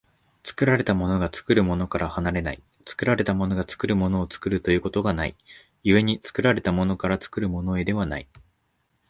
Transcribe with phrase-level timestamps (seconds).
[0.43, 5.35] 作られたものが作るものから離れない、作られたものが作るものを作るということがない、
[5.83, 8.27] 故に作られたものから作るものへではない。